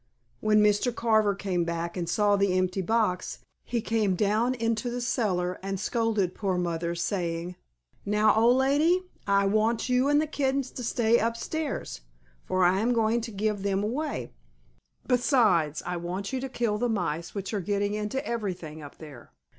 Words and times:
When 0.39 0.63
Mr. 0.63 0.95
Carver 0.95 1.35
came 1.35 1.63
back 1.63 1.95
and 1.95 2.09
saw 2.09 2.35
the 2.35 2.57
empty 2.57 2.81
box 2.81 3.37
he 3.63 3.81
came 3.81 4.15
down 4.15 4.55
into 4.55 4.89
the 4.89 4.99
cellar 4.99 5.59
and 5.61 5.79
scolded 5.79 6.33
poor 6.33 6.57
mother, 6.57 6.95
saying, 6.95 7.55
"Now, 8.03 8.33
old 8.33 8.57
lady, 8.57 9.03
I 9.27 9.45
want 9.45 9.89
you 9.89 10.09
and 10.09 10.19
the 10.19 10.25
kittens 10.25 10.71
to 10.71 10.83
stay 10.83 11.19
upstairs, 11.19 12.01
for 12.45 12.63
I 12.63 12.79
am 12.79 12.93
going 12.93 13.21
to 13.21 13.31
give 13.31 13.61
them 13.61 13.83
away; 13.83 14.31
besides, 15.05 15.83
I 15.85 15.97
want 15.97 16.33
you 16.33 16.39
to 16.41 16.49
kill 16.49 16.79
the 16.79 16.89
mice 16.89 17.35
which 17.35 17.53
are 17.53 17.61
getting 17.61 17.93
into 17.93 18.25
everything 18.25 18.81
up 18.81 18.97
there. 18.97 19.31